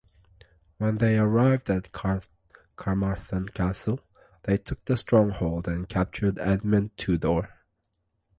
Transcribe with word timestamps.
When 0.79 0.97
they 0.97 1.19
arrived 1.19 1.69
at 1.69 1.91
Carmarthen 2.75 3.49
Castle, 3.49 3.99
they 4.41 4.57
took 4.57 4.83
the 4.85 4.97
stronghold 4.97 5.67
and 5.67 5.87
captured 5.87 6.39
Edmund 6.39 6.97
Tudor. 6.97 7.47